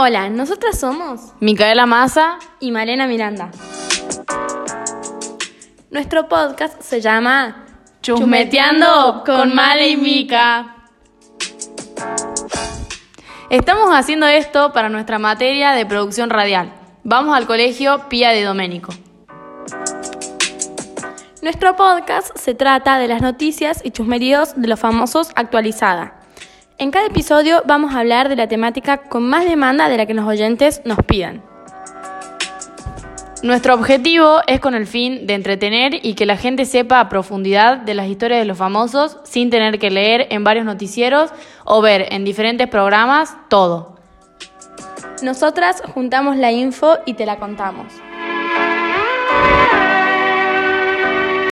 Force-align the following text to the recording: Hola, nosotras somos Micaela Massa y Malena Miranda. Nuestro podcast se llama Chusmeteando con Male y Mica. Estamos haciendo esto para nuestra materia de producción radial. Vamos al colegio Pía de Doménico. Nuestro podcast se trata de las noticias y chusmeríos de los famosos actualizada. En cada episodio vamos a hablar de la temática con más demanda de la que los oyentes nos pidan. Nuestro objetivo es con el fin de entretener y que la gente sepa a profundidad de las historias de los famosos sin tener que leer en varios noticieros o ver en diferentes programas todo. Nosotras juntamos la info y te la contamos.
Hola, 0.00 0.30
nosotras 0.30 0.78
somos 0.78 1.34
Micaela 1.40 1.84
Massa 1.84 2.38
y 2.60 2.70
Malena 2.70 3.08
Miranda. 3.08 3.50
Nuestro 5.90 6.28
podcast 6.28 6.80
se 6.80 7.00
llama 7.00 7.66
Chusmeteando 8.00 9.24
con 9.26 9.52
Male 9.56 9.88
y 9.88 9.96
Mica. 9.96 10.76
Estamos 13.50 13.90
haciendo 13.92 14.28
esto 14.28 14.72
para 14.72 14.88
nuestra 14.88 15.18
materia 15.18 15.72
de 15.72 15.84
producción 15.84 16.30
radial. 16.30 16.72
Vamos 17.02 17.36
al 17.36 17.48
colegio 17.48 18.08
Pía 18.08 18.30
de 18.30 18.44
Doménico. 18.44 18.92
Nuestro 21.42 21.74
podcast 21.74 22.38
se 22.38 22.54
trata 22.54 23.00
de 23.00 23.08
las 23.08 23.20
noticias 23.20 23.80
y 23.82 23.90
chusmeríos 23.90 24.52
de 24.54 24.68
los 24.68 24.78
famosos 24.78 25.32
actualizada. 25.34 26.17
En 26.80 26.92
cada 26.92 27.06
episodio 27.06 27.62
vamos 27.66 27.92
a 27.92 27.98
hablar 27.98 28.28
de 28.28 28.36
la 28.36 28.46
temática 28.46 28.98
con 28.98 29.24
más 29.28 29.44
demanda 29.44 29.88
de 29.88 29.96
la 29.96 30.06
que 30.06 30.14
los 30.14 30.24
oyentes 30.24 30.80
nos 30.84 30.98
pidan. 30.98 31.42
Nuestro 33.42 33.74
objetivo 33.74 34.38
es 34.46 34.60
con 34.60 34.76
el 34.76 34.86
fin 34.86 35.26
de 35.26 35.34
entretener 35.34 36.06
y 36.06 36.14
que 36.14 36.24
la 36.24 36.36
gente 36.36 36.66
sepa 36.66 37.00
a 37.00 37.08
profundidad 37.08 37.78
de 37.78 37.94
las 37.94 38.06
historias 38.06 38.38
de 38.38 38.44
los 38.44 38.58
famosos 38.58 39.18
sin 39.24 39.50
tener 39.50 39.80
que 39.80 39.90
leer 39.90 40.28
en 40.30 40.44
varios 40.44 40.64
noticieros 40.64 41.32
o 41.64 41.82
ver 41.82 42.06
en 42.12 42.24
diferentes 42.24 42.68
programas 42.68 43.36
todo. 43.48 43.96
Nosotras 45.20 45.82
juntamos 45.94 46.36
la 46.36 46.52
info 46.52 46.98
y 47.06 47.14
te 47.14 47.26
la 47.26 47.40
contamos. 47.40 47.92